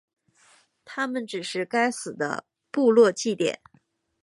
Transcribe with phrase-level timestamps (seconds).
[0.83, 3.61] 它们只是该死的部落祭典。